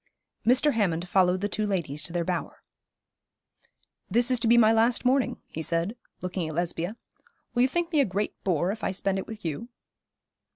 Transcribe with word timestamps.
Mr. 0.43 0.73
Hammond 0.73 1.07
followed 1.07 1.41
the 1.41 1.47
two 1.47 1.67
ladies 1.67 2.01
to 2.01 2.11
their 2.11 2.23
bower. 2.25 2.63
'This 4.09 4.31
is 4.31 4.39
to 4.39 4.47
be 4.47 4.57
my 4.57 4.73
last 4.73 5.05
morning,' 5.05 5.39
he 5.47 5.61
said, 5.61 5.95
looking 6.23 6.47
at 6.47 6.55
Lesbia. 6.55 6.97
'Will 7.53 7.61
you 7.61 7.67
think 7.67 7.91
me 7.91 7.99
a 7.99 8.05
great 8.05 8.33
bore 8.43 8.71
if 8.71 8.83
I 8.83 8.89
spend 8.89 9.19
it 9.19 9.27
with 9.27 9.45
you?' 9.45 9.69